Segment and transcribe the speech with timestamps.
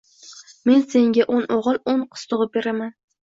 [0.69, 2.95] Men senga o‘n o‘g‘il, o‘n qiz tug‘ib beraman!